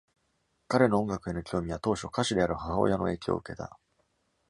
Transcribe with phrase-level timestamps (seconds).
[0.67, 3.77] 彼の音楽への興味は当初、歌手である母親の影響を受けた。